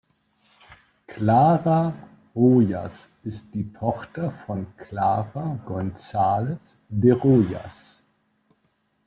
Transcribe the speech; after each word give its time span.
Clara 1.05 1.93
Rojas 2.35 3.09
ist 3.23 3.53
die 3.53 3.71
Tochter 3.71 4.31
von 4.47 4.65
Clara 4.77 5.59
González 5.63 6.57
de 6.89 7.11
Rojas. 7.11 8.01